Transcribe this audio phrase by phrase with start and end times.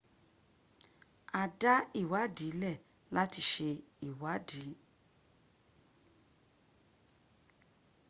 [1.39, 2.75] a dá ìwádi lẹ̀
[3.13, 3.69] lati ṣe
[4.07, 4.47] ìwád